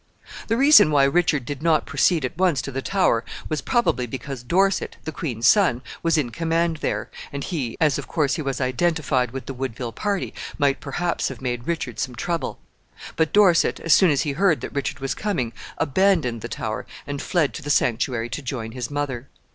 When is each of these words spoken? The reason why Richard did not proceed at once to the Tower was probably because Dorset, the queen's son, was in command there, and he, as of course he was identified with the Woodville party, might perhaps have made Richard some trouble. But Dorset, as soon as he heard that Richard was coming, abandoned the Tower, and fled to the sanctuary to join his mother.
The 0.47 0.57
reason 0.57 0.89
why 0.89 1.03
Richard 1.03 1.45
did 1.45 1.61
not 1.61 1.85
proceed 1.85 2.25
at 2.25 2.35
once 2.35 2.59
to 2.63 2.71
the 2.71 2.81
Tower 2.81 3.23
was 3.49 3.61
probably 3.61 4.07
because 4.07 4.41
Dorset, 4.41 4.97
the 5.03 5.11
queen's 5.11 5.47
son, 5.47 5.83
was 6.01 6.17
in 6.17 6.31
command 6.31 6.77
there, 6.77 7.11
and 7.31 7.43
he, 7.43 7.77
as 7.79 7.99
of 7.99 8.07
course 8.07 8.33
he 8.33 8.41
was 8.41 8.59
identified 8.59 9.29
with 9.29 9.45
the 9.45 9.53
Woodville 9.53 9.91
party, 9.91 10.33
might 10.57 10.79
perhaps 10.81 11.27
have 11.27 11.39
made 11.39 11.67
Richard 11.67 11.99
some 11.99 12.15
trouble. 12.15 12.57
But 13.15 13.31
Dorset, 13.31 13.79
as 13.79 13.93
soon 13.93 14.09
as 14.09 14.21
he 14.23 14.31
heard 14.31 14.61
that 14.61 14.73
Richard 14.73 15.01
was 15.01 15.13
coming, 15.13 15.53
abandoned 15.77 16.41
the 16.41 16.49
Tower, 16.49 16.87
and 17.05 17.21
fled 17.21 17.53
to 17.53 17.61
the 17.61 17.69
sanctuary 17.69 18.29
to 18.29 18.41
join 18.41 18.71
his 18.71 18.89
mother. 18.89 19.29